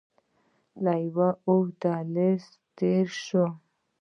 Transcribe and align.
له 0.83 0.93
يوه 1.07 1.29
اوږد 1.45 1.73
دهليزه 1.81 2.51
تېر 2.77 3.07
سو. 3.25 3.45